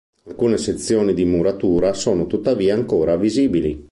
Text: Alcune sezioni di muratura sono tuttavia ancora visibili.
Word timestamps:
Alcune 0.23 0.57
sezioni 0.57 1.13
di 1.13 1.25
muratura 1.25 1.93
sono 1.93 2.25
tuttavia 2.25 2.73
ancora 2.73 3.17
visibili. 3.17 3.87